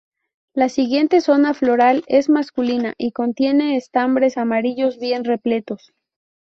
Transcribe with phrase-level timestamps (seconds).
[0.55, 5.93] La siguiente zona floral es masculina y contiene estambres amarillos bien repletos.